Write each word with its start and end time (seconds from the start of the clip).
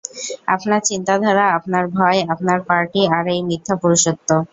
আপনার 0.47 0.81
চিন্তাধারা, 0.89 1.45
আপনার 1.57 1.83
ভয় 1.95 2.19
আপনার 2.33 2.59
পার্টি, 2.69 3.01
আর 3.15 3.23
এই 3.33 3.41
মিথ্যা 3.49 3.75
পুরুষত্ব। 3.81 4.29